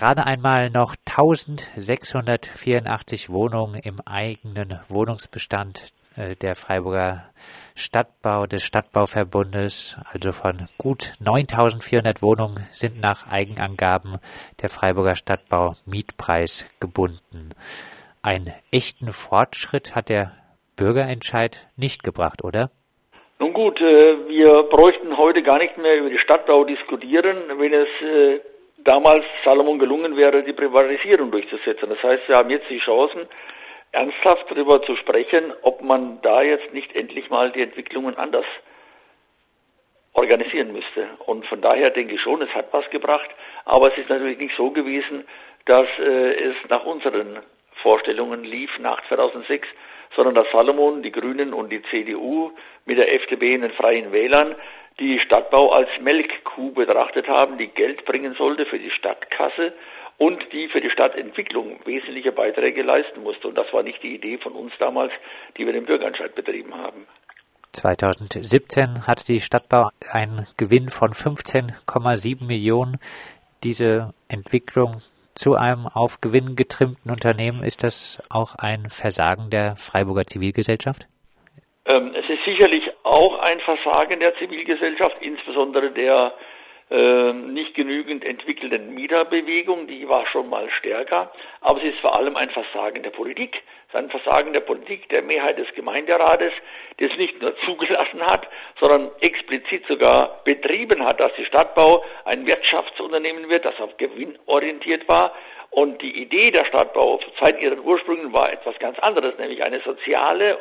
[0.00, 7.24] gerade einmal noch 1684 Wohnungen im eigenen Wohnungsbestand äh, der Freiburger
[7.74, 14.16] Stadtbau des Stadtbauverbundes, also von gut 9400 Wohnungen sind nach Eigenangaben
[14.62, 17.50] der Freiburger Stadtbau Mietpreis gebunden.
[18.22, 20.32] Einen echten Fortschritt hat der
[20.76, 22.70] Bürgerentscheid nicht gebracht, oder?
[23.38, 27.88] Nun gut, äh, wir bräuchten heute gar nicht mehr über die Stadtbau diskutieren, wenn es
[28.02, 28.40] äh,
[28.84, 31.88] damals Salomon gelungen wäre, die Privatisierung durchzusetzen.
[31.88, 33.28] Das heißt, wir haben jetzt die Chancen,
[33.92, 38.44] ernsthaft darüber zu sprechen, ob man da jetzt nicht endlich mal die Entwicklungen anders
[40.12, 41.08] organisieren müsste.
[41.26, 43.30] Und von daher denke ich schon, es hat was gebracht,
[43.64, 45.24] aber es ist natürlich nicht so gewesen,
[45.66, 47.40] dass äh, es nach unseren
[47.82, 49.66] Vorstellungen lief nach 2006,
[50.16, 52.52] sondern dass Salomon, die Grünen und die CDU
[52.84, 54.56] mit der FDP in den Freien Wählern
[55.00, 59.72] die Stadtbau als Melkkuh betrachtet haben, die Geld bringen sollte für die Stadtkasse
[60.18, 63.48] und die für die Stadtentwicklung wesentliche Beiträge leisten musste.
[63.48, 65.12] Und das war nicht die Idee von uns damals,
[65.56, 67.06] die wir den Bürgerentscheid betrieben haben.
[67.72, 72.98] 2017 hatte die Stadtbau einen Gewinn von 15,7 Millionen.
[73.64, 74.96] Diese Entwicklung
[75.34, 81.06] zu einem auf Gewinn getrimmten Unternehmen, ist das auch ein Versagen der Freiburger Zivilgesellschaft?
[81.90, 86.34] Ähm, es ist sicherlich auch ein Versagen der Zivilgesellschaft, insbesondere der
[86.90, 92.36] äh, nicht genügend entwickelten Mieterbewegung, die war schon mal stärker, aber es ist vor allem
[92.36, 93.62] ein Versagen der Politik.
[93.88, 96.52] Es ist ein Versagen der Politik, der Mehrheit des Gemeinderates,
[96.98, 98.48] die es nicht nur zugelassen hat,
[98.80, 105.08] sondern explizit sogar betrieben hat, dass die Stadtbau ein Wirtschaftsunternehmen wird, das auf Gewinn orientiert
[105.08, 105.32] war.
[105.70, 110.58] Und die Idee der Stadtbau seit ihren Ursprüngen war etwas ganz anderes, nämlich eine soziale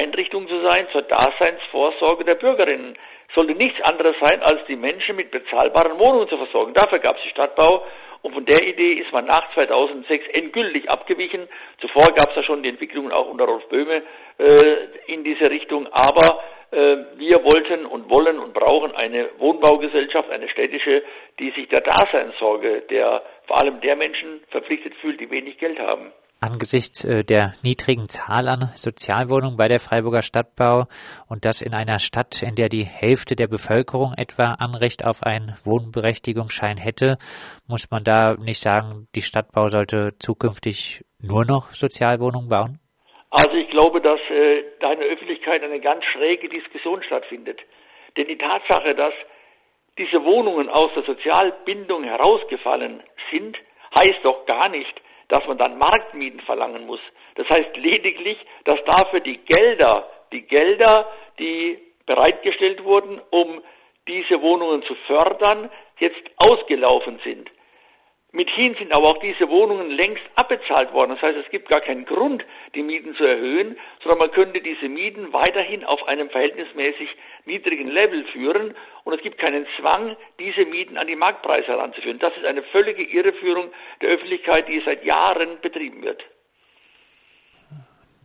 [0.00, 2.96] Einrichtung zu sein zur Daseinsvorsorge der Bürgerinnen
[3.34, 6.74] sollte nichts anderes sein, als die Menschen mit bezahlbaren Wohnungen zu versorgen.
[6.74, 7.84] Dafür gab es die Stadtbau
[8.22, 11.48] und von der Idee ist man nach 2006 endgültig abgewichen.
[11.80, 14.02] Zuvor gab es ja schon die Entwicklungen auch unter Rolf Böhme
[14.38, 14.76] äh,
[15.06, 21.02] in diese Richtung, aber äh, wir wollten und wollen und brauchen eine Wohnbaugesellschaft, eine städtische,
[21.38, 26.12] die sich der Daseinssorge der vor allem der Menschen verpflichtet fühlt, die wenig Geld haben.
[26.42, 30.86] Angesichts äh, der niedrigen Zahl an Sozialwohnungen bei der Freiburger Stadtbau
[31.28, 35.54] und das in einer Stadt, in der die Hälfte der Bevölkerung etwa Anrecht auf einen
[35.64, 37.16] Wohnberechtigungsschein hätte,
[37.68, 42.80] muss man da nicht sagen, die Stadtbau sollte zukünftig nur noch Sozialwohnungen bauen?
[43.30, 47.60] Also ich glaube, dass äh, da in der Öffentlichkeit eine ganz schräge Diskussion stattfindet.
[48.16, 49.14] Denn die Tatsache, dass
[49.96, 53.00] diese Wohnungen aus der Sozialbindung herausgefallen
[53.30, 53.56] sind,
[54.00, 55.00] heißt doch gar nicht,
[55.32, 57.00] dass man dann Marktmieten verlangen muss.
[57.36, 63.62] Das heißt lediglich, dass dafür die Gelder, die Gelder, die bereitgestellt wurden, um
[64.06, 65.70] diese Wohnungen zu fördern,
[66.00, 67.50] jetzt ausgelaufen sind.
[68.34, 71.10] Mithin sind aber auch diese Wohnungen längst abbezahlt worden.
[71.10, 72.42] Das heißt, es gibt gar keinen Grund,
[72.74, 77.10] die Mieten zu erhöhen, sondern man könnte diese Mieten weiterhin auf einem verhältnismäßig
[77.44, 82.18] niedrigen Level führen und es gibt keinen Zwang, diese Mieten an die Marktpreise heranzuführen.
[82.20, 83.70] Das ist eine völlige Irreführung
[84.00, 86.22] der Öffentlichkeit, die seit Jahren betrieben wird.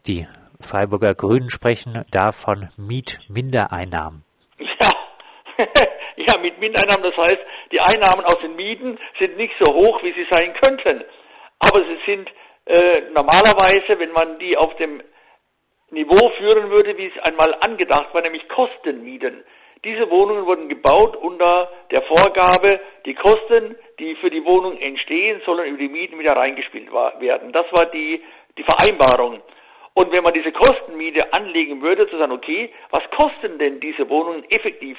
[0.08, 0.26] Die
[0.62, 4.24] Freiburger Grünen sprechen da von Mietmindereinnahmen.
[4.58, 5.66] Ja.
[6.28, 10.14] ja, mit Mindereinnahmen, das heißt, die Einnahmen aus den Mieten sind nicht so hoch, wie
[10.14, 11.04] sie sein könnten.
[11.60, 12.30] Aber sie sind
[12.66, 15.02] äh, normalerweise, wenn man die auf dem
[15.90, 19.44] Niveau führen würde, wie es einmal angedacht war, nämlich Kostenmieten.
[19.86, 25.70] Diese Wohnungen wurden gebaut unter der Vorgabe, die Kosten, die für die Wohnung entstehen, sollen
[25.70, 27.54] über die Mieten wieder reingespielt werden.
[27.54, 28.22] Das war die,
[28.58, 29.42] die Vereinbarung.
[29.94, 34.44] Und wenn man diese Kostenmiete anlegen würde, zu sagen, okay, was kosten denn diese Wohnungen
[34.50, 34.98] effektiv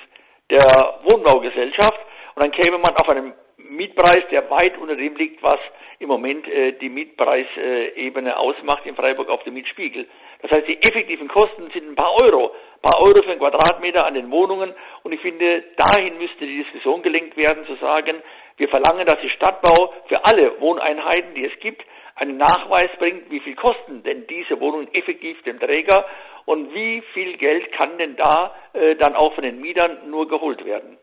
[0.51, 2.01] der Wohnbaugesellschaft?
[2.35, 5.59] Und dann käme man auf einen Mietpreis, der weit unter dem liegt, was
[5.99, 10.07] im Moment äh, die Mietpreisebene ausmacht in Freiburg auf dem Mietspiegel.
[10.43, 14.07] Das heißt, die effektiven Kosten sind ein paar Euro, ein paar Euro für einen Quadratmeter
[14.07, 14.73] an den Wohnungen.
[15.03, 18.23] Und ich finde, dahin müsste die Diskussion gelenkt werden, zu sagen,
[18.57, 21.83] wir verlangen, dass die Stadtbau für alle Wohneinheiten, die es gibt,
[22.15, 26.05] einen Nachweis bringt, wie viel kosten denn diese Wohnungen effektiv dem Träger
[26.49, 30.65] und wie viel Geld kann denn da äh, dann auch von den Mietern nur geholt
[30.65, 30.97] werden.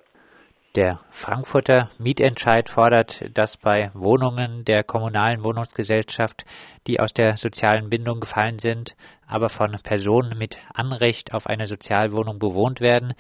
[0.76, 6.46] Der Frankfurter Mietentscheid fordert, dass bei Wohnungen der kommunalen Wohnungsgesellschaft,
[6.88, 8.98] die aus der sozialen Bindung gefallen sind,
[9.28, 13.14] aber von Personen mit Anrecht auf eine Sozialwohnung bewohnt werden,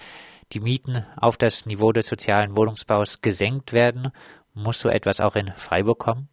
[0.51, 4.11] die Mieten auf das Niveau des sozialen Wohnungsbaus gesenkt werden.
[4.55, 6.27] Muss so etwas auch in Freiburg kommen?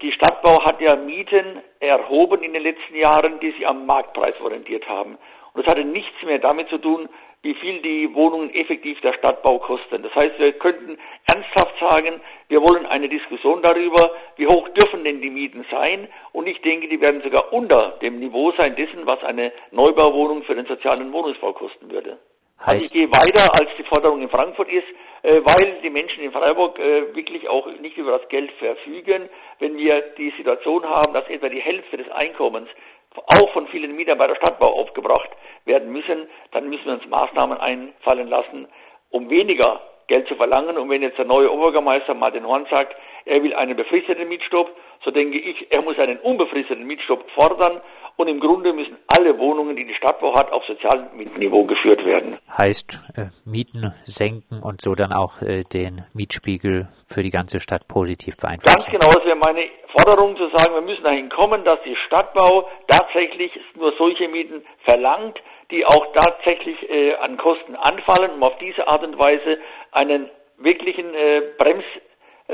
[0.00, 4.88] Die Stadtbau hat ja Mieten erhoben in den letzten Jahren, die sich am Marktpreis orientiert
[4.88, 5.18] haben.
[5.52, 7.08] Und das hatte nichts mehr damit zu tun,
[7.42, 10.02] wie viel die Wohnungen effektiv der Stadtbau kosten.
[10.02, 10.98] Das heißt, wir könnten
[11.32, 16.08] ernsthaft sagen, wir wollen eine Diskussion darüber, wie hoch dürfen denn die Mieten sein.
[16.32, 20.54] Und ich denke, die werden sogar unter dem Niveau sein dessen, was eine Neubauwohnung für
[20.54, 22.18] den sozialen Wohnungsbau kosten würde.
[22.60, 24.86] Heißt also ich gehe weiter, als die Forderung in Frankfurt ist,
[25.22, 29.28] weil die Menschen in Freiburg äh, wirklich auch nicht über das Geld verfügen.
[29.58, 32.68] Wenn wir die Situation haben, dass etwa die Hälfte des Einkommens
[33.14, 35.30] auch von vielen Mietern bei der Stadtbau aufgebracht
[35.64, 38.68] werden müssen, dann müssen wir uns Maßnahmen einfallen lassen,
[39.10, 40.78] um weniger Geld zu verlangen.
[40.78, 44.70] Und wenn jetzt der neue Oberbürgermeister Martin Horn sagt, er will einen befristeten Mietstopp,
[45.08, 47.80] so denke ich, er muss einen unbefristeten Mietstopp fordern.
[48.16, 52.36] Und im Grunde müssen alle Wohnungen, die die Stadtbau hat, auf Sozialmietniveau geführt werden.
[52.58, 57.86] Heißt äh, Mieten senken und so dann auch äh, den Mietspiegel für die ganze Stadt
[57.88, 58.76] positiv beeinflussen.
[58.76, 59.62] Ganz genau, das wäre meine
[59.96, 65.38] Forderung zu sagen, wir müssen dahin kommen, dass die Stadtbau tatsächlich nur solche Mieten verlangt,
[65.70, 69.58] die auch tatsächlich äh, an Kosten anfallen, um auf diese Art und Weise
[69.92, 70.28] einen
[70.58, 71.40] wirklichen äh,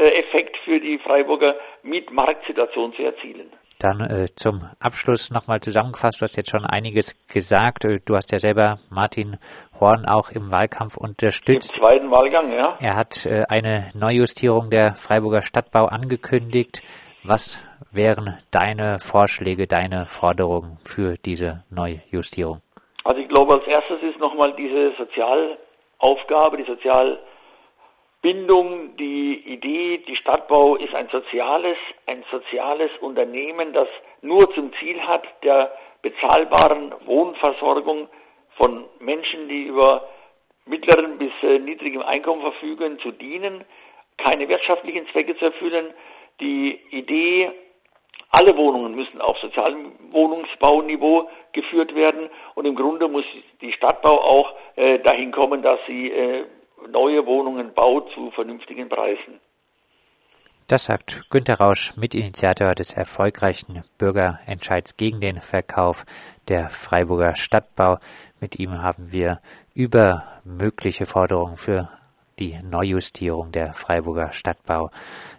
[0.04, 3.50] Bremseffekt für die Freiburger Mietmarktsituation zu erzielen.
[3.80, 7.84] Dann äh, zum Abschluss nochmal zusammengefasst, du hast jetzt schon einiges gesagt.
[7.84, 9.36] Äh, du hast ja selber Martin
[9.80, 11.76] Horn auch im Wahlkampf unterstützt.
[11.76, 12.78] Im zweiten Wahlgang, ja.
[12.80, 16.82] Er hat äh, eine Neujustierung der Freiburger Stadtbau angekündigt.
[17.24, 17.58] Was
[17.90, 22.60] wären deine Vorschläge, deine Forderungen für diese Neujustierung?
[23.02, 27.18] Also ich glaube, als erstes ist nochmal diese Sozialaufgabe, die Sozial
[28.24, 31.76] Bindung, die Idee, die Stadtbau ist ein soziales,
[32.06, 33.86] ein soziales Unternehmen, das
[34.22, 38.08] nur zum Ziel hat, der bezahlbaren Wohnversorgung
[38.56, 40.08] von Menschen, die über
[40.64, 43.62] mittleren bis äh, niedrigem Einkommen verfügen, zu dienen,
[44.16, 45.92] keine wirtschaftlichen Zwecke zu erfüllen.
[46.40, 47.50] Die Idee,
[48.30, 53.26] alle Wohnungen müssen auf sozialem Wohnungsbauniveau geführt werden und im Grunde muss
[53.60, 56.46] die Stadtbau auch äh, dahin kommen, dass sie äh,
[56.94, 59.40] neue Wohnungen baut zu vernünftigen Preisen.
[60.66, 66.06] Das sagt Günter Rausch, Mitinitiator des erfolgreichen Bürgerentscheids gegen den Verkauf
[66.48, 67.98] der Freiburger Stadtbau.
[68.40, 69.40] Mit ihm haben wir
[69.74, 71.90] über mögliche Forderungen für
[72.38, 74.90] die Neujustierung der Freiburger Stadtbau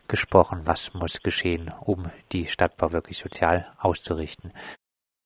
[0.08, 0.62] gesprochen.
[0.66, 4.54] Was muss geschehen, um die Stadtbau wirklich sozial auszurichten?